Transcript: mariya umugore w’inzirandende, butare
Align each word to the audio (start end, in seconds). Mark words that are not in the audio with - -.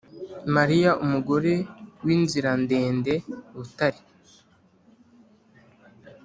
mariya 0.55 0.91
umugore 1.03 1.53
w’inzirandende, 2.05 3.13
butare 3.55 4.01